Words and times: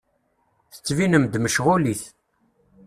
Tettbinem-d 0.73 1.33
mecɣulit. 1.43 2.01